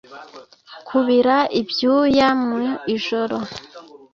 [0.87, 2.57] kubira ibyuya mu
[2.95, 3.37] ijoro